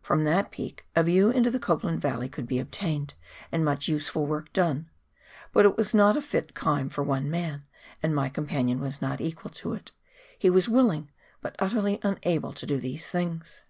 From 0.00 0.22
that 0.22 0.52
peak 0.52 0.86
a 0.94 1.02
view 1.02 1.30
into 1.30 1.50
the 1.50 1.58
Copland 1.58 2.00
Valley 2.00 2.28
could 2.28 2.46
be 2.46 2.60
obtained 2.60 3.14
and 3.50 3.64
much 3.64 3.88
useful 3.88 4.24
work 4.26 4.52
done, 4.52 4.88
but 5.52 5.64
it 5.64 5.76
was 5.76 5.92
not 5.92 6.16
a 6.16 6.20
fit 6.22 6.54
climb 6.54 6.88
for 6.88 7.02
one 7.02 7.28
man, 7.28 7.64
and 8.00 8.14
my 8.14 8.28
companion 8.28 8.78
was 8.78 9.02
not 9.02 9.20
equal 9.20 9.50
to 9.50 9.72
it; 9.72 9.90
he 10.38 10.48
was 10.50 10.68
willing 10.68 11.10
but 11.40 11.56
utterly 11.58 11.98
unable 12.04 12.52
to 12.52 12.64
do 12.64 12.78
these 12.78 13.08
things. 13.08 13.62